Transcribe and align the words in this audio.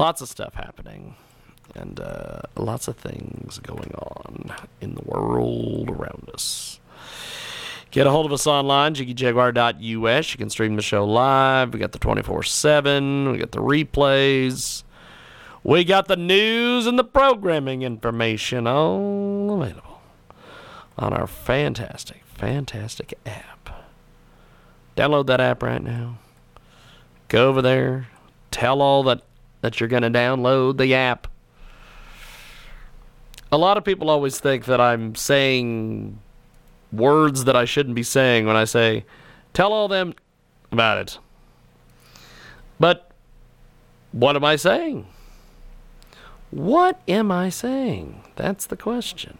Lots 0.00 0.22
of 0.22 0.30
stuff 0.30 0.54
happening 0.54 1.14
and 1.74 2.00
uh, 2.00 2.40
lots 2.56 2.88
of 2.88 2.96
things 2.96 3.58
going 3.58 3.92
on 3.96 4.50
in 4.80 4.94
the 4.94 5.02
world 5.02 5.90
around 5.90 6.30
us. 6.32 6.80
Get 7.90 8.06
a 8.06 8.10
hold 8.10 8.24
of 8.24 8.32
us 8.32 8.46
online, 8.46 8.94
jiggyjaguar.us. 8.94 10.32
You 10.32 10.38
can 10.38 10.48
stream 10.48 10.76
the 10.76 10.80
show 10.80 11.04
live. 11.04 11.74
We 11.74 11.80
got 11.80 11.92
the 11.92 11.98
24 11.98 12.44
7. 12.44 13.30
We 13.30 13.36
got 13.36 13.50
the 13.50 13.58
replays. 13.58 14.84
We 15.62 15.84
got 15.84 16.08
the 16.08 16.16
news 16.16 16.86
and 16.86 16.98
the 16.98 17.04
programming 17.04 17.82
information 17.82 18.66
all 18.66 19.60
available 19.62 20.00
on 20.96 21.12
our 21.12 21.26
fantastic, 21.26 22.22
fantastic 22.24 23.12
app. 23.26 23.84
Download 24.96 25.26
that 25.26 25.42
app 25.42 25.62
right 25.62 25.82
now. 25.82 26.16
Go 27.28 27.50
over 27.50 27.60
there. 27.60 28.08
Tell 28.50 28.80
all 28.80 29.02
that, 29.02 29.20
that 29.60 29.80
you're 29.80 29.88
going 29.88 30.02
to 30.02 30.10
download 30.10 30.78
the 30.78 30.94
app. 30.94 31.26
A 33.52 33.58
lot 33.58 33.76
of 33.76 33.84
people 33.84 34.10
always 34.10 34.38
think 34.38 34.66
that 34.66 34.80
I'm 34.80 35.14
saying 35.14 36.18
words 36.92 37.44
that 37.44 37.56
I 37.56 37.64
shouldn't 37.64 37.94
be 37.94 38.02
saying 38.02 38.46
when 38.46 38.56
I 38.56 38.64
say, 38.64 39.04
tell 39.52 39.72
all 39.72 39.88
them 39.88 40.14
about 40.70 40.98
it. 40.98 41.18
But 42.78 43.10
what 44.12 44.36
am 44.36 44.44
I 44.44 44.56
saying? 44.56 45.06
What 46.50 47.00
am 47.06 47.30
I 47.30 47.48
saying? 47.48 48.22
That's 48.36 48.66
the 48.66 48.76
question. 48.76 49.38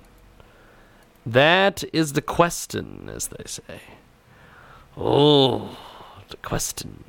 That 1.27 1.85
is 1.93 2.13
the 2.13 2.23
question, 2.23 3.11
as 3.13 3.29
they 3.29 3.45
say. 3.47 3.81
Oh, 4.97 5.77
the 6.29 6.37
question. 6.37 7.05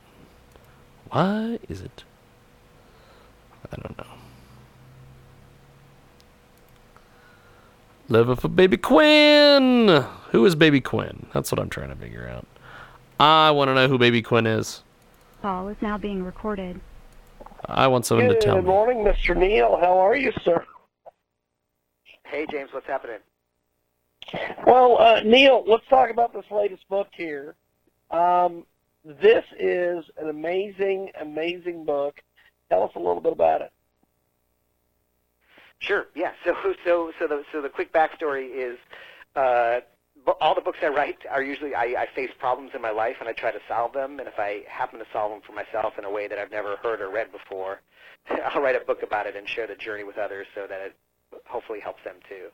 Why 1.10 1.60
is 1.70 1.82
it? 1.82 2.04
I 3.72 3.76
don't 3.78 3.98
know. 3.98 4.06
Live 8.10 8.40
for 8.40 8.50
Baby 8.50 8.78
Quinn. 8.78 10.06
Who 10.32 10.46
is 10.46 10.56
Baby 10.56 10.82
Quinn? 10.82 11.28
That's 11.34 11.52
what 11.52 11.60
I'm 11.60 11.70
trying 11.70 11.90
to 11.90 11.96
figure 11.96 12.28
out. 12.28 12.46
I 13.20 13.52
want 13.52 13.70
to 13.70 13.76
know 13.76 13.88
who 13.88 13.98
Baby 13.98 14.22
Quinn 14.22 14.46
is. 14.46 14.84
Call 15.42 15.70
is 15.70 15.78
now 15.82 15.98
being 15.98 16.24
recorded. 16.24 16.82
I 17.66 17.88
want 17.88 18.06
someone 18.06 18.28
to 18.28 18.40
tell 18.40 18.56
me. 18.56 18.62
Good 18.62 18.68
morning, 18.68 18.98
Mr. 18.98 19.36
Neil. 19.38 19.78
How 19.80 19.98
are 19.98 20.16
you, 20.16 20.34
sir? 20.44 20.66
Hey, 22.24 22.46
James, 22.50 22.70
what's 22.74 22.88
happening? 22.88 23.20
Well, 24.66 24.98
uh, 25.00 25.22
Neil, 25.22 25.64
let's 25.68 25.88
talk 25.90 26.10
about 26.10 26.34
this 26.34 26.46
latest 26.52 26.88
book 26.90 27.08
here. 27.12 27.56
Um, 28.10 28.66
this 29.04 29.44
is 29.60 30.06
an 30.18 30.30
amazing, 30.30 31.12
amazing 31.20 31.86
book. 31.86 32.22
Tell 32.72 32.84
us 32.84 32.92
a 32.96 33.00
little 33.00 33.20
bit 33.20 33.34
about 33.34 33.60
it. 33.60 33.74
Sure. 35.80 36.06
Yeah. 36.16 36.32
So, 36.46 36.56
so, 36.86 37.12
so 37.20 37.28
the 37.28 37.44
so 37.52 37.62
the 37.62 37.68
quick 37.68 37.92
backstory 37.92 38.50
is, 38.50 38.78
uh, 39.36 39.82
all 40.40 40.56
the 40.56 40.62
books 40.62 40.78
I 40.82 40.88
write 40.88 41.18
are 41.30 41.44
usually 41.44 41.76
I, 41.76 41.84
I 41.98 42.08
face 42.16 42.30
problems 42.40 42.72
in 42.74 42.82
my 42.82 42.92
life 42.92 43.18
and 43.20 43.28
I 43.28 43.34
try 43.34 43.52
to 43.52 43.60
solve 43.68 43.92
them. 43.92 44.20
And 44.20 44.28
if 44.28 44.40
I 44.40 44.62
happen 44.70 45.00
to 45.00 45.06
solve 45.12 45.32
them 45.32 45.42
for 45.46 45.52
myself 45.52 45.96
in 45.98 46.06
a 46.06 46.10
way 46.10 46.30
that 46.30 46.40
I've 46.40 46.52
never 46.52 46.78
heard 46.78 47.02
or 47.02 47.12
read 47.12 47.30
before, 47.34 47.82
I'll 48.56 48.62
write 48.62 48.82
a 48.82 48.86
book 48.86 49.04
about 49.04 49.28
it 49.28 49.36
and 49.36 49.50
share 49.50 49.68
the 49.68 49.76
journey 49.76 50.06
with 50.06 50.18
others 50.18 50.48
so 50.56 50.66
that 50.70 50.80
it 50.80 50.96
hopefully 51.46 51.82
helps 51.82 52.06
them 52.06 52.16
too. 52.30 52.48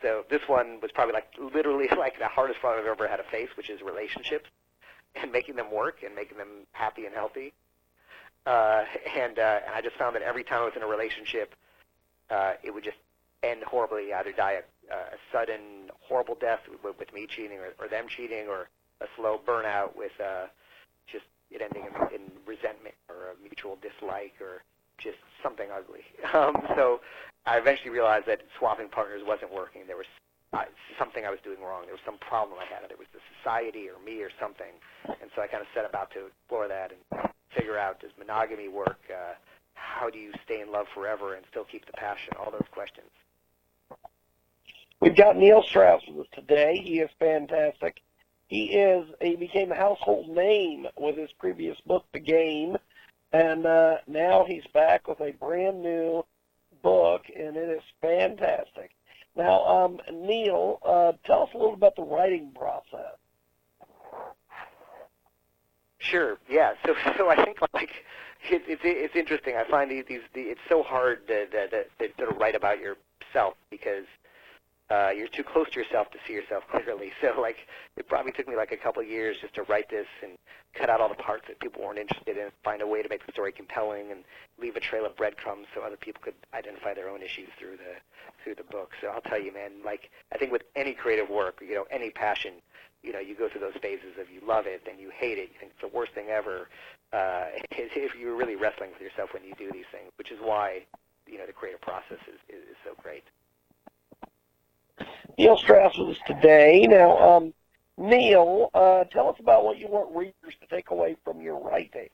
So 0.00 0.24
this 0.28 0.42
one 0.48 0.80
was 0.82 0.90
probably 0.92 1.14
like 1.14 1.28
literally 1.54 1.86
like 1.96 2.18
the 2.18 2.26
hardest 2.26 2.58
problem 2.58 2.82
I've 2.82 2.90
ever 2.90 3.06
had 3.06 3.18
to 3.18 3.30
face, 3.30 3.50
which 3.56 3.70
is 3.70 3.80
relationships 3.80 4.50
and 5.14 5.30
making 5.30 5.54
them 5.54 5.70
work 5.70 5.98
and 6.04 6.16
making 6.16 6.38
them 6.38 6.66
happy 6.72 7.06
and 7.06 7.14
healthy. 7.14 7.52
Uh, 8.46 8.84
and 9.18 9.38
uh, 9.38 9.60
and 9.66 9.74
I 9.74 9.80
just 9.82 9.96
found 9.96 10.14
that 10.16 10.22
every 10.22 10.44
time 10.44 10.62
I 10.62 10.64
was 10.64 10.74
in 10.76 10.82
a 10.82 10.86
relationship, 10.86 11.54
uh, 12.30 12.54
it 12.62 12.72
would 12.72 12.84
just 12.84 12.98
end 13.42 13.62
horribly, 13.64 14.12
either 14.12 14.32
die 14.32 14.62
a, 14.62 14.94
a 14.94 15.18
sudden 15.32 15.90
horrible 16.00 16.36
death 16.40 16.60
with, 16.82 16.96
with 16.98 17.12
me 17.12 17.26
cheating 17.26 17.58
or, 17.58 17.74
or 17.78 17.88
them 17.88 18.06
cheating, 18.08 18.46
or 18.48 18.68
a 19.00 19.06
slow 19.16 19.40
burnout 19.44 19.96
with 19.96 20.12
uh, 20.22 20.46
just 21.10 21.24
it 21.50 21.60
ending 21.60 21.84
in, 21.84 21.94
in 22.14 22.22
resentment 22.46 22.94
or 23.08 23.34
a 23.34 23.36
mutual 23.42 23.76
dislike 23.82 24.32
or 24.40 24.62
just 24.98 25.18
something 25.42 25.68
ugly. 25.74 26.02
Um, 26.32 26.56
so 26.76 27.00
I 27.44 27.58
eventually 27.58 27.90
realized 27.90 28.24
that 28.26 28.40
swapping 28.58 28.88
partners 28.88 29.20
wasn't 29.26 29.52
working. 29.52 29.82
There 29.86 29.98
was 30.00 30.08
uh, 30.54 30.64
something 30.98 31.26
I 31.26 31.30
was 31.30 31.40
doing 31.44 31.60
wrong. 31.60 31.84
There 31.84 31.92
was 31.92 32.06
some 32.06 32.16
problem 32.24 32.56
I 32.56 32.64
had. 32.64 32.88
It 32.88 32.96
was 32.96 33.10
the 33.12 33.20
society 33.36 33.90
or 33.90 34.00
me 34.00 34.22
or 34.22 34.30
something. 34.40 34.72
And 35.04 35.28
so 35.36 35.42
I 35.42 35.46
kind 35.46 35.60
of 35.60 35.68
set 35.74 35.84
about 35.84 36.08
to 36.16 36.32
explore 36.32 36.68
that 36.68 36.92
and 36.92 37.02
figure 37.56 37.78
out 37.78 38.00
does 38.00 38.10
monogamy 38.18 38.68
work? 38.68 39.00
Uh, 39.10 39.34
how 39.74 40.10
do 40.10 40.18
you 40.18 40.32
stay 40.44 40.60
in 40.60 40.70
love 40.70 40.86
forever 40.94 41.34
and 41.34 41.44
still 41.50 41.64
keep 41.64 41.86
the 41.86 41.92
passion? 41.92 42.34
All 42.38 42.50
those 42.50 42.68
questions. 42.70 43.08
We've 45.00 45.16
got 45.16 45.36
Neil 45.36 45.62
Strauss 45.62 46.02
with 46.06 46.20
us 46.20 46.26
today. 46.32 46.80
He 46.82 47.00
is 47.00 47.10
fantastic. 47.18 48.00
He 48.46 48.66
is 48.66 49.08
he 49.20 49.34
became 49.34 49.72
a 49.72 49.76
household 49.76 50.28
name 50.28 50.86
with 50.96 51.16
his 51.16 51.30
previous 51.32 51.80
book, 51.80 52.04
The 52.12 52.20
Game, 52.20 52.76
and 53.32 53.66
uh, 53.66 53.96
now 54.06 54.44
he's 54.46 54.66
back 54.74 55.08
with 55.08 55.20
a 55.20 55.32
brand 55.32 55.82
new 55.82 56.24
book, 56.82 57.22
and 57.34 57.56
it 57.56 57.68
is 57.68 57.82
fantastic. 58.00 58.90
Now, 59.34 59.64
um, 59.64 60.00
Neil, 60.12 60.78
uh, 60.84 61.12
tell 61.24 61.44
us 61.44 61.50
a 61.54 61.56
little 61.56 61.74
about 61.74 61.96
the 61.96 62.02
writing 62.02 62.52
process. 62.54 63.16
Sure. 66.10 66.36
Yeah. 66.48 66.72
So 66.84 66.94
so 67.16 67.30
I 67.30 67.44
think 67.44 67.58
like 67.74 67.90
it, 68.50 68.62
it's 68.66 68.82
it's 68.84 69.16
interesting. 69.16 69.56
I 69.56 69.68
find 69.70 69.90
these 69.90 70.04
these 70.08 70.20
the, 70.34 70.40
it's 70.42 70.60
so 70.68 70.82
hard 70.82 71.26
to, 71.28 71.46
to, 71.46 71.68
to, 71.68 72.08
to 72.18 72.26
write 72.38 72.54
about 72.54 72.78
yourself 72.78 73.54
because 73.70 74.04
uh, 74.92 75.10
you're 75.16 75.28
too 75.28 75.42
close 75.42 75.70
to 75.70 75.80
yourself 75.80 76.10
to 76.10 76.18
see 76.26 76.34
yourself 76.34 76.64
clearly. 76.70 77.12
So 77.22 77.40
like 77.40 77.56
it 77.96 78.08
probably 78.08 78.32
took 78.32 78.48
me 78.48 78.56
like 78.56 78.72
a 78.72 78.76
couple 78.76 79.02
years 79.02 79.36
just 79.40 79.54
to 79.54 79.62
write 79.62 79.88
this 79.88 80.06
and 80.22 80.32
cut 80.74 80.90
out 80.90 81.00
all 81.00 81.08
the 81.08 81.14
parts 81.14 81.44
that 81.46 81.60
people 81.60 81.82
weren't 81.82 81.98
interested 81.98 82.36
in, 82.36 82.48
find 82.64 82.82
a 82.82 82.86
way 82.86 83.00
to 83.00 83.08
make 83.08 83.24
the 83.24 83.32
story 83.32 83.52
compelling, 83.52 84.10
and 84.10 84.24
leave 84.60 84.74
a 84.74 84.80
trail 84.80 85.06
of 85.06 85.16
breadcrumbs 85.16 85.66
so 85.72 85.82
other 85.82 85.96
people 85.96 86.20
could 86.24 86.34
identify 86.52 86.94
their 86.94 87.08
own 87.08 87.22
issues 87.22 87.48
through 87.58 87.76
the 87.76 87.94
through 88.42 88.56
the 88.56 88.64
book. 88.64 88.90
So 89.00 89.08
I'll 89.08 89.20
tell 89.20 89.40
you, 89.40 89.52
man, 89.52 89.70
like 89.84 90.10
I 90.34 90.38
think 90.38 90.50
with 90.50 90.62
any 90.74 90.94
creative 90.94 91.30
work, 91.30 91.62
you 91.66 91.74
know, 91.74 91.86
any 91.90 92.10
passion, 92.10 92.54
you 93.02 93.12
know, 93.12 93.20
you 93.20 93.36
go 93.36 93.48
through 93.48 93.60
those 93.60 93.78
phases 93.80 94.18
of 94.20 94.30
you 94.30 94.40
love 94.46 94.66
it, 94.66 94.82
then 94.84 94.98
you 94.98 95.10
hate 95.14 95.38
it, 95.38 95.50
you 95.52 95.58
think 95.60 95.72
it's 95.72 95.80
the 95.80 95.96
worst 95.96 96.12
thing 96.12 96.28
ever. 96.28 96.68
Uh, 97.12 97.44
if 97.70 98.14
you're 98.18 98.36
really 98.36 98.56
wrestling 98.56 98.90
with 98.92 99.00
yourself 99.00 99.30
when 99.32 99.44
you 99.44 99.54
do 99.56 99.70
these 99.72 99.88
things, 99.92 100.10
which 100.18 100.32
is 100.32 100.38
why 100.42 100.82
you 101.26 101.38
know 101.38 101.46
the 101.46 101.52
creative 101.52 101.80
process 101.80 102.18
is, 102.26 102.40
is, 102.48 102.62
is 102.72 102.76
so 102.84 102.94
great. 103.00 103.22
Neil 105.38 105.56
Strauss 105.56 105.96
with 105.98 106.10
us 106.10 106.22
today. 106.26 106.86
Now, 106.88 107.18
um, 107.18 107.54
Neil, 107.98 108.70
uh, 108.74 109.04
tell 109.04 109.28
us 109.28 109.36
about 109.38 109.64
what 109.64 109.78
you 109.78 109.88
want 109.88 110.14
readers 110.14 110.54
to 110.60 110.66
take 110.68 110.90
away 110.90 111.16
from 111.24 111.40
your 111.40 111.58
writing. 111.58 112.08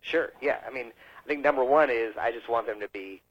Sure. 0.00 0.30
Yeah. 0.40 0.58
I 0.66 0.72
mean, 0.72 0.92
I 1.24 1.28
think 1.28 1.42
number 1.42 1.64
one 1.64 1.90
is 1.90 2.14
I 2.18 2.30
just 2.30 2.48
want 2.48 2.66
them 2.66 2.80
to 2.80 2.88
be 2.88 3.22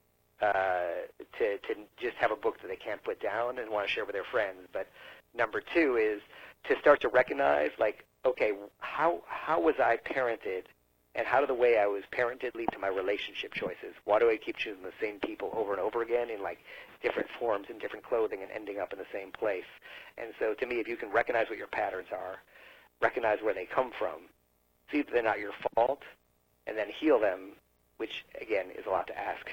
uh, 0.41 1.05
to 1.39 1.57
to 1.57 1.75
just 1.97 2.17
have 2.17 2.31
a 2.31 2.35
book 2.35 2.61
that 2.61 2.67
they 2.67 2.75
can't 2.75 3.03
put 3.03 3.21
down 3.21 3.59
and 3.59 3.71
want 3.71 3.87
to 3.87 3.93
share 3.93 4.05
with 4.05 4.13
their 4.13 4.25
friends. 4.25 4.67
But 4.73 4.87
number 5.35 5.61
two 5.73 5.95
is 5.95 6.21
to 6.69 6.77
start 6.79 6.99
to 7.01 7.07
recognize, 7.07 7.71
like, 7.79 8.05
okay, 8.25 8.51
how 8.79 9.21
how 9.27 9.61
was 9.61 9.75
I 9.79 9.97
parented, 9.97 10.63
and 11.15 11.25
how 11.25 11.39
did 11.39 11.49
the 11.49 11.55
way 11.55 11.77
I 11.77 11.87
was 11.87 12.03
parented 12.11 12.55
lead 12.55 12.69
to 12.73 12.79
my 12.79 12.89
relationship 12.89 13.53
choices? 13.53 13.95
Why 14.03 14.19
do 14.19 14.29
I 14.29 14.37
keep 14.37 14.57
choosing 14.57 14.83
the 14.83 14.91
same 15.01 15.19
people 15.19 15.49
over 15.53 15.71
and 15.71 15.81
over 15.81 16.01
again 16.01 16.29
in 16.29 16.43
like 16.43 16.59
different 17.01 17.29
forms 17.39 17.67
and 17.69 17.79
different 17.79 18.05
clothing 18.05 18.41
and 18.41 18.51
ending 18.51 18.79
up 18.79 18.91
in 18.91 18.99
the 18.99 19.05
same 19.13 19.31
place? 19.31 19.67
And 20.17 20.31
so, 20.39 20.53
to 20.53 20.65
me, 20.65 20.75
if 20.75 20.87
you 20.87 20.97
can 20.97 21.09
recognize 21.09 21.49
what 21.49 21.57
your 21.57 21.67
patterns 21.67 22.09
are, 22.11 22.39
recognize 23.01 23.39
where 23.41 23.53
they 23.53 23.65
come 23.65 23.91
from, 23.97 24.27
see 24.91 25.01
that 25.01 25.11
they're 25.13 25.23
not 25.23 25.39
your 25.39 25.53
fault, 25.73 26.01
and 26.67 26.77
then 26.77 26.87
heal 26.89 27.19
them, 27.19 27.53
which 27.97 28.25
again 28.41 28.67
is 28.77 28.85
a 28.85 28.89
lot 28.89 29.07
to 29.07 29.17
ask. 29.17 29.47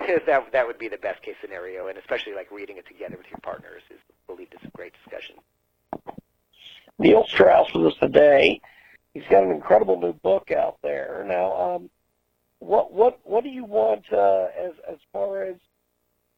that 0.26 0.52
that 0.52 0.66
would 0.66 0.78
be 0.78 0.88
the 0.88 0.98
best 0.98 1.22
case 1.22 1.36
scenario, 1.40 1.86
and 1.86 1.96
especially 1.96 2.34
like 2.34 2.50
reading 2.50 2.76
it 2.76 2.86
together 2.86 3.16
with 3.16 3.30
your 3.30 3.40
partners 3.42 3.82
is 3.90 4.00
will 4.28 4.36
lead 4.36 4.50
to 4.50 4.58
some 4.60 4.70
great 4.74 4.92
discussion. 5.04 5.36
Neil 6.98 7.24
Strauss 7.28 7.72
with 7.72 7.86
us 7.86 7.98
today. 8.00 8.60
He's 9.14 9.24
got 9.30 9.44
an 9.44 9.52
incredible 9.52 10.00
new 10.00 10.12
book 10.12 10.50
out 10.50 10.78
Now, 11.24 11.76
um, 11.76 11.90
what 12.58 12.92
what 12.92 13.18
what 13.24 13.44
do 13.44 13.50
you 13.50 13.64
want 13.64 14.04
uh, 14.12 14.46
as 14.58 14.72
as 14.88 14.98
far 15.12 15.42
as 15.42 15.56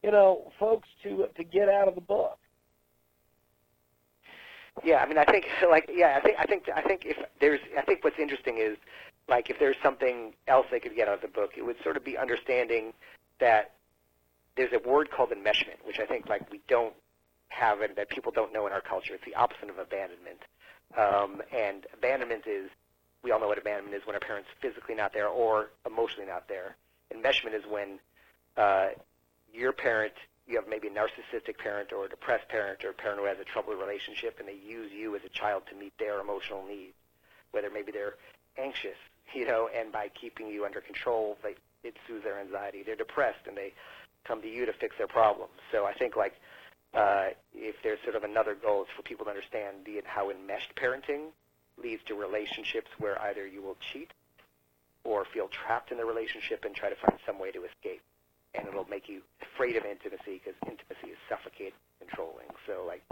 you 0.03 0.11
know 0.11 0.53
folks 0.59 0.89
to 1.03 1.27
to 1.37 1.45
get 1.45 1.69
out 1.69 1.89
of 1.89 1.95
the 1.95 2.01
book? 2.01 2.39
Yeah, 4.85 4.97
I 4.97 5.07
mean, 5.07 5.19
I 5.19 5.25
think 5.25 5.47
like 5.71 5.91
yeah, 5.93 6.17
I 6.17 6.21
think 6.21 6.37
I 6.39 6.45
think 6.45 6.65
I 6.75 6.83
think 6.83 7.03
if 7.05 7.17
there's 7.41 7.61
I 7.77 7.83
think 7.83 8.05
what's 8.05 8.19
interesting 8.19 8.59
is 8.59 8.77
like 9.29 9.51
if 9.51 9.59
there's 9.59 9.77
something 9.83 10.35
else 10.49 10.67
they 10.71 10.81
could 10.81 10.95
get 10.95 11.09
out 11.09 11.15
of 11.15 11.21
the 11.23 11.29
book, 11.29 11.53
it 11.57 11.63
would 11.63 11.77
sort 11.83 11.97
of 11.97 12.05
be 12.05 12.17
understanding 12.17 12.93
that 13.41 13.73
there's 14.57 14.73
a 14.73 14.89
word 14.89 15.11
called 15.11 15.31
enmeshment, 15.31 15.85
which 15.85 15.99
I 16.01 16.07
think 16.07 16.29
like 16.29 16.51
we 16.51 16.61
don't 16.69 16.95
have 17.49 17.81
and 17.81 17.95
that 17.97 18.09
people 18.09 18.33
don't 18.33 18.53
know 18.53 18.67
in 18.67 18.73
our 18.73 18.81
culture. 18.81 19.15
It's 19.15 19.25
the 19.25 19.35
opposite 19.35 19.71
of 19.71 19.79
abandonment. 19.79 20.41
Um, 20.97 21.43
and 21.55 21.87
abandonment 21.93 22.47
is 22.47 22.71
we 23.27 23.33
all 23.33 23.41
know 23.41 23.49
what 23.49 23.59
abandonment 23.59 24.01
is 24.01 24.07
when 24.07 24.15
a 24.15 24.21
parent's 24.21 24.49
physically 24.63 24.95
not 24.95 25.13
there 25.13 25.27
or 25.27 25.71
emotionally 25.85 26.29
not 26.29 26.47
there. 26.49 26.77
Enmeshment 27.13 27.55
is 27.55 27.65
when 27.69 27.99
uh, 28.57 28.91
your 29.53 29.73
parent 29.73 30.13
you 30.47 30.55
have 30.55 30.69
maybe 30.69 30.87
a 30.87 30.91
narcissistic 30.93 31.59
parent 31.59 31.93
or 31.93 32.05
a 32.05 32.09
depressed 32.09 32.49
parent 32.49 32.85
or 32.85 32.91
a 32.91 32.95
parent 32.95 33.19
who 33.19 33.27
has 33.27 33.37
a 33.41 33.45
troubled 33.45 33.81
relationship 33.81 34.37
and 34.39 34.47
they 34.47 34.55
use 34.55 34.93
you 34.93 35.17
as 35.17 35.23
a 35.27 35.29
child 35.29 35.65
to 35.69 35.75
meet 35.75 35.93
their 35.99 36.21
emotional 36.21 36.65
needs, 36.65 36.95
whether 37.51 37.69
maybe 37.69 37.91
they're 37.91 38.15
anxious, 38.57 38.97
you 39.35 39.45
know, 39.45 39.69
and 39.77 39.91
by 39.91 40.09
keeping 40.09 40.47
you 40.47 40.65
under 40.65 40.81
control, 40.81 41.37
they, 41.43 41.57
it 41.83 41.97
soothes 42.07 42.23
their 42.23 42.39
anxiety. 42.39 42.85
They're 42.87 42.95
depressed 42.95 43.49
and 43.49 43.57
they 43.57 43.73
come 44.23 44.41
to 44.41 44.49
you 44.49 44.67
to 44.67 44.73
fix 44.73 44.95
their 44.99 45.09
problems. 45.09 45.59
So 45.73 45.85
I 45.85 45.95
think 45.95 46.15
like 46.15 46.35
uh, 46.95 47.31
if 47.57 47.75
there's 47.83 47.99
sort 48.05 48.15
of 48.15 48.23
another 48.23 48.55
goal, 48.55 48.83
it's 48.83 48.91
for 48.97 49.03
people 49.03 49.25
to 49.25 49.31
understand 49.31 49.79
the, 49.85 50.01
how 50.07 50.31
enmeshed 50.31 50.77
parenting 50.77 51.33
leads 51.83 52.03
to 52.05 52.15
relationships 52.15 52.91
where 52.99 53.21
either 53.23 53.47
you 53.47 53.63
will 53.63 53.77
cheat 53.93 54.11
or 55.05 55.25
feel 55.33 55.49
trapped 55.49 55.93
in 55.93 55.99
the 55.99 56.05
relationship 56.05 56.65
and 56.65 56.75
try 56.75 56.89
to 56.89 56.97
find 56.97 57.19
some 57.27 57.39
way 57.39 57.51
to 57.51 57.65
escape 57.65 58.03
and 58.55 58.67
it'll 58.67 58.89
make 58.89 59.09
you 59.09 59.21
afraid 59.43 59.77
of 59.77 59.85
intimacy 59.85 60.41
because 60.41 60.57
intimacy 60.65 61.13
is 61.13 61.19
suffocating, 61.29 61.79
controlling. 62.01 62.49
So 62.67 62.85
like, 62.87 63.03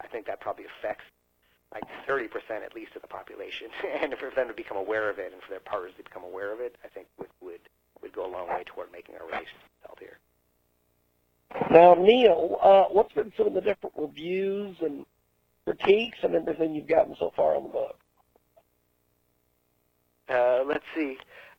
I 0.00 0.06
think 0.08 0.26
that 0.26 0.40
probably 0.40 0.64
affects 0.66 1.04
like 1.72 1.84
30% 2.08 2.28
at 2.64 2.74
least 2.74 2.96
of 2.96 3.02
the 3.02 3.08
population. 3.08 3.68
and 4.02 4.14
for 4.18 4.30
them 4.34 4.48
to 4.48 4.54
become 4.54 4.76
aware 4.76 5.10
of 5.10 5.18
it 5.18 5.32
and 5.32 5.42
for 5.42 5.50
their 5.50 5.60
partners 5.60 5.92
to 5.98 6.04
become 6.04 6.24
aware 6.24 6.52
of 6.52 6.60
it, 6.60 6.76
I 6.84 6.88
think 6.88 7.06
would 7.18 7.28
would 7.40 7.60
would 8.02 8.12
go 8.12 8.26
a 8.26 8.30
long 8.30 8.48
way 8.48 8.62
toward 8.64 8.92
making 8.92 9.16
our 9.16 9.26
relationship 9.26 9.70
healthier. 9.84 10.18
Now, 11.70 11.94
Neil, 11.94 12.58
uh, 12.62 12.84
what's 12.92 13.12
been 13.12 13.32
some 13.36 13.46
of 13.48 13.54
the 13.54 13.60
different 13.60 13.94
reviews 13.96 14.76
and 14.80 15.04
critiques 15.64 16.18
and 16.22 16.34
everything 16.34 16.74
you've 16.74 16.86
gotten 16.86 17.16
so 17.18 17.32
far 17.34 17.56
on 17.56 17.64
the 17.64 17.68
book? 17.70 17.98
Uh, 20.28 20.62
let's 20.66 20.84
see. 20.94 21.16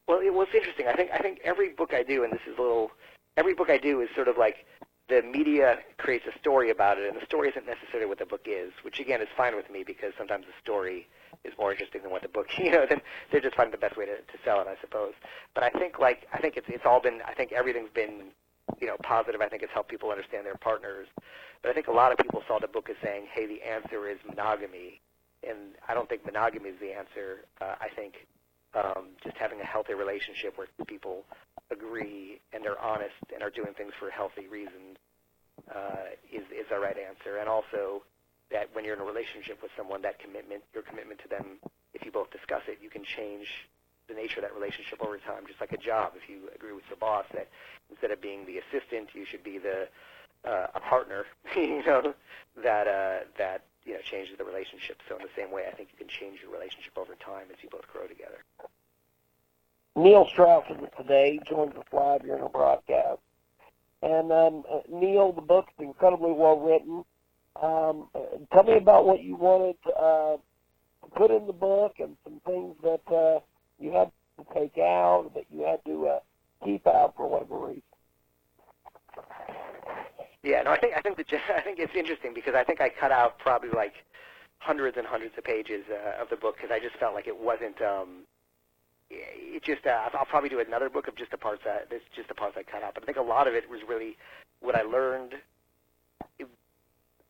Well, 0.08 0.20
it 0.20 0.34
was 0.34 0.48
interesting. 0.54 0.88
I 0.88 0.94
think 0.94 1.12
I 1.12 1.20
think 1.20 1.40
every 1.44 1.70
book 1.70 1.94
I 1.94 2.04
do, 2.04 2.24
and 2.24 2.34
this 2.34 2.42
is 2.48 2.58
a 2.58 2.62
little 2.62 2.92
every 3.38 3.54
book 3.54 3.70
I 3.70 3.78
do 3.78 4.02
is 4.02 4.10
sort 4.16 4.28
of 4.28 4.38
like 4.38 4.66
the 5.08 5.22
media 5.24 5.80
creates 5.98 6.26
a 6.28 6.38
story 6.40 6.70
about 6.70 6.98
it, 7.00 7.10
and 7.10 7.20
the 7.20 7.26
story 7.26 7.50
isn't 7.50 7.66
necessarily 7.66 8.08
what 8.08 8.20
the 8.20 8.26
book 8.26 8.46
is, 8.46 8.72
which 8.84 9.00
again 9.00 9.22
is 9.22 9.28
fine 9.36 9.56
with 9.56 9.70
me 9.70 9.84
because 9.84 10.14
sometimes 10.18 10.46
the 10.46 10.54
story 10.62 11.08
is 11.44 11.54
more 11.58 11.72
interesting 11.72 12.02
than 12.02 12.12
what 12.12 12.22
the 12.22 12.28
book, 12.28 12.48
you 12.58 12.72
know, 12.72 12.86
then 12.88 13.02
they're 13.32 13.42
just 13.42 13.56
finding 13.56 13.72
the 13.72 13.78
best 13.78 13.98
way 13.98 14.06
to, 14.06 14.18
to 14.18 14.38
sell 14.46 14.62
it, 14.62 14.68
I 14.68 14.76
suppose. 14.82 15.14
But 15.56 15.64
I 15.64 15.70
think 15.72 16.00
like 16.00 16.28
I 16.34 16.40
think 16.40 16.58
it's 16.58 16.68
it's 16.70 16.86
all 16.86 17.02
been 17.02 17.22
I 17.26 17.34
think 17.34 17.52
everything's 17.52 17.92
been 17.94 18.32
you 18.80 18.88
know 18.88 18.98
positive. 19.04 19.42
I 19.42 19.50
think 19.50 19.64
it's 19.64 19.74
helped 19.74 19.90
people 19.90 20.12
understand 20.12 20.46
their 20.46 20.56
partners. 20.58 21.08
But 21.62 21.72
I 21.72 21.74
think 21.74 21.88
a 21.88 21.92
lot 21.92 22.12
of 22.12 22.18
people 22.18 22.42
saw 22.48 22.60
the 22.60 22.68
book 22.68 22.90
as 22.90 22.96
saying, 23.04 23.28
hey, 23.34 23.46
the 23.46 23.62
answer 23.64 24.08
is 24.10 24.18
monogamy, 24.26 25.02
and 25.48 25.76
I 25.88 25.94
don't 25.94 26.08
think 26.08 26.26
monogamy 26.26 26.70
is 26.70 26.80
the 26.80 26.94
answer. 26.94 27.46
Uh, 27.60 27.76
I 27.82 27.90
think 27.96 28.26
um, 28.76 29.16
just 29.24 29.38
having 29.38 29.60
a 29.62 29.66
healthy 29.66 29.94
relationship 29.94 30.58
where 30.58 30.68
people 30.88 31.24
agree 31.72 32.40
and 32.54 32.64
they're 32.64 32.80
honest 32.80 33.18
and 33.34 33.44
are 33.44 33.50
doing 33.50 33.74
things 33.78 33.94
for 34.00 34.10
healthy 34.10 34.48
reasons 34.48 34.98
uh, 35.74 36.16
is 36.32 36.44
is 36.52 36.66
our 36.72 36.82
right 36.82 36.98
answer. 36.98 37.38
And 37.38 37.50
also 37.50 38.04
that 38.52 38.70
when 38.74 38.86
you're 38.86 38.96
in 38.96 39.02
a 39.02 39.06
relationship 39.06 39.62
with 39.62 39.72
someone, 39.78 40.02
that 40.02 40.20
commitment, 40.20 40.64
your 40.74 40.84
commitment 40.84 41.20
to 41.22 41.30
them, 41.30 41.62
if 41.94 42.06
you 42.06 42.12
both 42.12 42.32
discuss 42.32 42.62
it, 42.68 42.80
you 42.82 42.90
can 42.90 43.04
change 43.04 43.46
the 44.08 44.16
nature 44.16 44.42
of 44.42 44.44
that 44.44 44.54
relationship 44.58 44.98
over 45.06 45.18
time, 45.22 45.46
just 45.46 45.62
like 45.62 45.72
a 45.72 45.78
job. 45.78 46.14
If 46.18 46.30
you 46.30 46.50
agree 46.56 46.74
with 46.74 46.86
your 46.90 46.98
boss 46.98 47.26
that 47.34 47.48
instead 47.90 48.10
of 48.10 48.22
being 48.22 48.46
the 48.46 48.58
assistant, 48.58 49.10
you 49.14 49.26
should 49.26 49.44
be 49.44 49.58
the 49.58 49.88
uh, 50.46 50.68
a 50.74 50.80
partner, 50.80 51.26
you 51.56 51.84
know, 51.86 52.14
that 52.64 52.88
uh, 52.88 53.30
that 53.38 53.64
you 53.86 53.94
know 53.94 54.00
changes 54.10 54.38
the 54.38 54.44
relationship. 54.44 54.98
So 55.08 55.16
in 55.18 55.24
the 55.24 55.34
same 55.38 55.52
way, 55.52 55.66
I 55.72 55.76
think 55.76 55.90
you 55.92 55.98
can 55.98 56.10
change 56.10 56.42
your 56.42 56.52
relationship 56.52 56.98
over 56.98 57.16
time 57.16 57.48
as 57.52 57.58
you 57.62 57.70
both 57.70 57.88
grow 57.92 58.08
together. 58.08 58.42
Neil 60.00 60.26
Strauss 60.32 60.64
is 60.70 60.78
today, 60.98 61.40
joins 61.50 61.76
us 61.76 61.84
live 61.92 62.22
here 62.22 62.36
in 62.36 62.42
our 62.42 62.50
broadcast. 62.50 63.20
And 64.02 64.32
um, 64.32 64.64
uh, 64.72 64.80
Neil, 64.90 65.34
the 65.34 65.42
book's 65.42 65.74
incredibly 65.78 66.32
well 66.32 66.58
written. 66.58 67.04
Um, 67.62 68.08
uh, 68.16 68.38
tell 68.54 68.64
me 68.64 68.78
about 68.78 69.06
what 69.06 69.22
you 69.22 69.36
wanted 69.36 69.76
uh, 69.88 70.38
to 70.38 71.12
put 71.16 71.32
in 71.32 71.48
the 71.48 71.54
book 71.54 71.96
and 72.00 72.16
some 72.24 72.40
things 72.46 72.76
that 72.82 73.02
uh, 73.14 73.40
you 73.78 73.92
had 73.92 74.10
to 74.38 74.46
take 74.54 74.78
out, 74.78 75.32
that 75.36 75.44
you 75.54 75.66
had 75.66 75.84
to 75.86 76.08
uh, 76.08 76.20
keep 76.64 76.88
out 76.88 77.14
for 77.18 77.30
whatever 77.30 77.58
reason. 77.58 77.82
Yeah, 80.44 80.62
no, 80.62 80.72
I 80.72 80.80
think 80.80 80.94
I 80.96 81.02
think 81.02 81.18
the 81.18 81.26
I 81.56 81.60
think 81.60 81.80
it's 81.80 81.94
interesting 81.94 82.34
because 82.34 82.56
I 82.56 82.64
think 82.64 82.80
I 82.80 82.88
cut 82.88 83.12
out 83.12 83.38
probably 83.40 83.72
like 83.72 83.96
hundreds 84.60 84.96
and 84.96 85.06
hundreds 85.06 85.38
of 85.38 85.44
pages 85.44 85.84
uh, 85.92 86.22
of 86.22 86.30
the 86.30 86.38
book 86.38 86.56
because 86.56 86.72
I 86.72 86.80
just 86.80 86.96
felt 86.96 87.14
like 87.14 87.28
it 87.28 87.38
wasn't 87.38 87.82
um, 87.82 88.24
it 89.10 89.64
just 89.64 89.86
uh, 89.86 90.10
I'll 90.14 90.26
probably 90.26 90.50
do 90.50 90.60
another 90.60 90.90
book 90.90 91.08
of 91.08 91.16
just 91.16 91.32
the 91.32 91.38
parts 91.38 91.62
that 91.66 91.88
it's 91.92 92.06
just 92.16 92.28
the 92.28 92.36
parts 92.36 92.56
I 92.58 92.64
cut 92.64 92.84
out. 92.84 92.94
But 92.94 93.04
I 93.04 93.06
think 93.06 93.18
a 93.18 93.22
lot 93.22 93.48
of 93.48 93.54
it 93.54 93.70
was 93.70 93.82
really 93.88 94.18
what 94.62 94.76
I 94.76 94.84
learned. 94.84 95.34
It, 96.38 96.48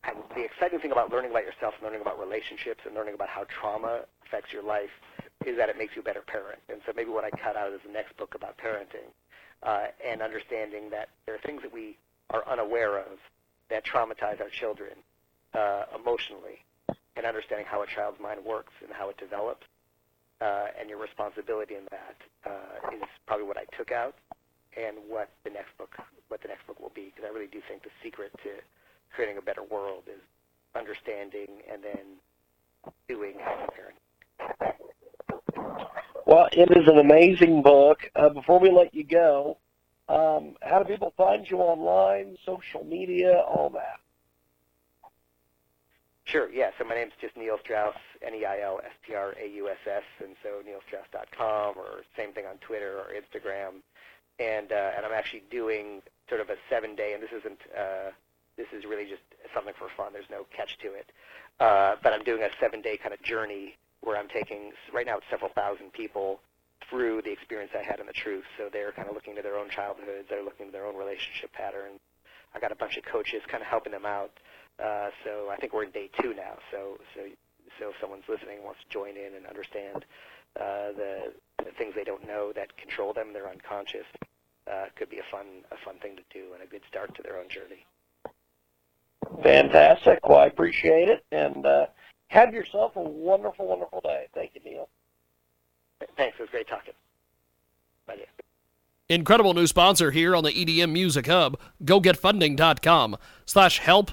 I, 0.04 0.12
the 0.34 0.44
exciting 0.44 0.80
thing 0.80 0.92
about 0.92 1.10
learning 1.10 1.30
about 1.30 1.44
yourself, 1.44 1.74
and 1.76 1.84
learning 1.84 2.00
about 2.00 2.18
relationships, 2.18 2.80
and 2.86 2.94
learning 2.94 3.14
about 3.14 3.28
how 3.28 3.44
trauma 3.60 4.02
affects 4.26 4.52
your 4.52 4.62
life 4.62 4.90
is 5.46 5.56
that 5.56 5.68
it 5.68 5.78
makes 5.78 5.96
you 5.96 6.02
a 6.02 6.04
better 6.04 6.22
parent. 6.22 6.60
And 6.68 6.80
so 6.86 6.92
maybe 6.94 7.10
what 7.10 7.24
I 7.24 7.30
cut 7.30 7.56
out 7.56 7.72
is 7.72 7.80
the 7.84 7.92
next 7.92 8.16
book 8.16 8.34
about 8.34 8.58
parenting, 8.58 9.08
uh, 9.62 9.88
and 10.06 10.22
understanding 10.22 10.90
that 10.90 11.08
there 11.26 11.34
are 11.34 11.42
things 11.44 11.62
that 11.62 11.72
we 11.72 11.96
are 12.30 12.46
unaware 12.48 12.98
of 12.98 13.18
that 13.70 13.84
traumatize 13.84 14.40
our 14.40 14.50
children 14.50 14.92
uh, 15.54 15.84
emotionally, 15.98 16.64
and 17.16 17.24
understanding 17.24 17.66
how 17.66 17.82
a 17.82 17.86
child's 17.86 18.20
mind 18.20 18.44
works 18.44 18.72
and 18.82 18.92
how 18.92 19.08
it 19.08 19.16
develops 19.16 19.66
uh, 20.40 20.66
and 20.78 20.88
your 20.88 20.98
responsibility 20.98 21.74
in 21.74 21.84
that 21.90 22.16
uh, 22.46 22.94
is 22.96 23.02
probably 23.26 23.46
what 23.46 23.56
I 23.56 23.64
took 23.76 23.92
out, 23.92 24.14
and 24.76 24.96
what 25.08 25.30
the 25.44 25.50
next 25.50 25.76
book 25.78 25.94
what 26.28 26.40
the 26.42 26.48
next 26.48 26.66
book 26.66 26.80
will 26.80 26.92
be. 26.94 27.12
Because 27.14 27.28
I 27.28 27.34
really 27.34 27.50
do 27.50 27.60
think 27.68 27.82
the 27.82 27.90
secret 28.02 28.32
to 28.44 28.50
creating 29.14 29.38
a 29.38 29.42
better 29.42 29.62
world 29.62 30.04
is 30.06 30.20
understanding 30.76 31.48
and 31.70 31.82
then 31.82 32.06
doing 33.08 33.34
as 33.40 33.68
a 33.68 33.72
parent. 33.72 33.98
Well, 36.26 36.48
it 36.52 36.70
is 36.76 36.86
an 36.86 36.98
amazing 36.98 37.62
book. 37.62 37.98
Uh, 38.14 38.28
before 38.28 38.60
we 38.60 38.70
let 38.70 38.94
you 38.94 39.04
go, 39.04 39.58
um, 40.08 40.54
how 40.62 40.82
do 40.82 40.92
people 40.92 41.12
find 41.16 41.48
you 41.48 41.58
online, 41.58 42.36
social 42.46 42.84
media, 42.84 43.42
all 43.48 43.70
that? 43.70 44.00
Sure, 46.30 46.48
yeah. 46.52 46.70
So 46.78 46.84
my 46.84 46.94
name's 46.94 47.14
just 47.20 47.36
Neil 47.36 47.58
Strauss, 47.58 47.96
N-E-I-L-S-T-R-A-U-S-S, 48.22 50.02
and 50.22 50.36
so 50.44 50.62
neilstrauss.com, 50.62 51.74
or 51.76 52.04
same 52.16 52.32
thing 52.32 52.46
on 52.46 52.56
Twitter 52.58 52.98
or 52.98 53.10
Instagram. 53.10 53.82
And 54.38 54.70
uh, 54.70 54.92
and 54.96 55.04
I'm 55.04 55.12
actually 55.12 55.42
doing 55.50 56.02
sort 56.28 56.40
of 56.40 56.48
a 56.48 56.54
seven 56.70 56.94
day, 56.94 57.14
and 57.14 57.22
this 57.22 57.32
isn't 57.36 57.58
uh, 57.76 58.10
this 58.56 58.68
is 58.72 58.84
really 58.84 59.06
just 59.06 59.22
something 59.52 59.74
for 59.76 59.88
fun. 59.96 60.12
There's 60.12 60.30
no 60.30 60.46
catch 60.54 60.78
to 60.78 60.94
it, 60.94 61.10
uh, 61.58 61.96
but 62.00 62.12
I'm 62.12 62.22
doing 62.22 62.42
a 62.44 62.48
seven 62.60 62.80
day 62.80 62.96
kind 62.96 63.12
of 63.12 63.20
journey 63.22 63.74
where 64.00 64.16
I'm 64.16 64.28
taking 64.28 64.70
right 64.94 65.06
now 65.06 65.16
it's 65.16 65.26
several 65.28 65.50
thousand 65.50 65.92
people 65.92 66.38
through 66.88 67.22
the 67.22 67.32
experience 67.32 67.72
I 67.74 67.82
had 67.82 67.98
in 67.98 68.06
the 68.06 68.12
truth. 68.12 68.44
So 68.56 68.68
they're 68.72 68.92
kind 68.92 69.08
of 69.08 69.14
looking 69.14 69.34
to 69.34 69.42
their 69.42 69.58
own 69.58 69.68
childhoods, 69.68 70.28
they're 70.30 70.44
looking 70.44 70.66
to 70.66 70.72
their 70.72 70.86
own 70.86 70.96
relationship 70.96 71.52
patterns. 71.52 71.98
I 72.54 72.60
got 72.60 72.70
a 72.70 72.76
bunch 72.76 72.96
of 72.96 73.04
coaches 73.04 73.42
kind 73.48 73.62
of 73.62 73.66
helping 73.68 73.92
them 73.92 74.06
out 74.06 74.30
uh, 74.82 75.10
so 75.24 75.48
I 75.50 75.56
think 75.56 75.72
we're 75.72 75.84
in 75.84 75.90
day 75.90 76.10
two 76.20 76.34
now. 76.34 76.58
So 76.70 76.98
so 77.14 77.22
so 77.78 77.90
if 77.90 77.94
someone's 78.00 78.24
listening 78.28 78.56
and 78.56 78.64
wants 78.64 78.80
to 78.80 78.88
join 78.88 79.16
in 79.16 79.34
and 79.34 79.46
understand 79.46 80.04
uh, 80.58 80.92
the, 80.96 81.32
the 81.58 81.70
things 81.78 81.94
they 81.94 82.04
don't 82.04 82.26
know 82.26 82.52
that 82.52 82.76
control 82.76 83.12
them, 83.12 83.32
they're 83.32 83.48
unconscious, 83.48 84.06
uh, 84.70 84.86
could 84.96 85.08
be 85.08 85.18
a 85.18 85.22
fun 85.30 85.46
a 85.70 85.76
fun 85.84 85.96
thing 85.98 86.16
to 86.16 86.22
do 86.32 86.52
and 86.54 86.62
a 86.62 86.66
good 86.66 86.82
start 86.88 87.14
to 87.14 87.22
their 87.22 87.38
own 87.38 87.48
journey. 87.48 87.86
Fantastic. 89.42 90.28
Well, 90.28 90.38
I 90.38 90.46
appreciate 90.46 91.08
it, 91.08 91.24
and 91.30 91.64
uh, 91.64 91.86
have 92.28 92.52
yourself 92.52 92.96
a 92.96 93.00
wonderful, 93.00 93.66
wonderful 93.66 94.00
day. 94.02 94.26
Thank 94.34 94.52
you, 94.54 94.60
Neil. 94.64 94.88
Thanks. 96.16 96.36
It 96.38 96.42
was 96.42 96.50
great 96.50 96.68
talking. 96.68 96.94
Bye. 98.06 98.16
Incredible 99.08 99.54
new 99.54 99.66
sponsor 99.66 100.12
here 100.12 100.36
on 100.36 100.44
the 100.44 100.52
EDM 100.52 100.92
Music 100.92 101.26
Hub. 101.26 101.58
GoGetFunding.com 101.84 103.16
slash 103.44 103.80
help 103.80 104.12